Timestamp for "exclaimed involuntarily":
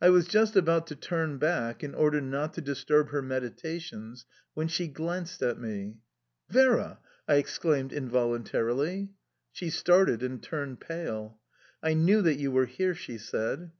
7.34-9.10